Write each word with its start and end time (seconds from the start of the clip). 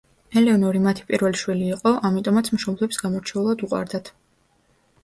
ელეონორი 0.39 0.79
მათი 0.85 1.05
პირველი 1.11 1.39
შვილი 1.41 1.67
იყო, 1.75 1.93
ამიტომაც 2.11 2.51
მშობლებს 2.59 3.01
გამორჩეულად 3.05 3.67
უყვარდათ. 3.71 4.13